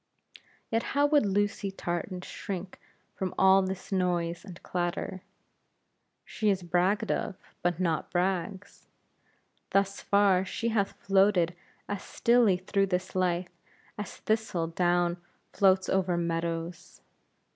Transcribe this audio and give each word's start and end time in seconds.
Yet, 0.71 0.81
how 0.97 1.05
would 1.05 1.27
Lucy 1.27 1.69
Tartan 1.69 2.21
shrink 2.21 2.79
from 3.13 3.35
all 3.37 3.61
this 3.61 3.91
noise 3.91 4.43
and 4.43 4.59
clatter! 4.63 5.21
She 6.25 6.49
is 6.49 6.63
bragged 6.63 7.11
of, 7.11 7.35
but 7.61 7.79
not 7.79 8.09
brags. 8.09 8.87
Thus 9.69 10.01
far 10.01 10.43
she 10.43 10.69
hath 10.69 10.93
floated 10.93 11.53
as 11.87 12.01
stilly 12.01 12.57
through 12.57 12.87
this 12.87 13.13
life, 13.15 13.51
as 13.95 14.17
thistle 14.17 14.65
down 14.65 15.17
floats 15.53 15.87
over 15.87 16.17
meadows. 16.17 17.01